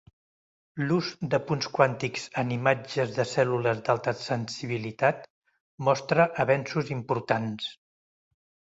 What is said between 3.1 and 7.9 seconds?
de cèl·lules d'alta sensibilitat mostra avenços importants.